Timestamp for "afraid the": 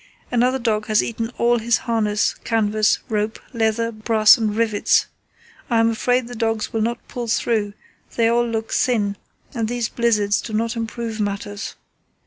5.91-6.33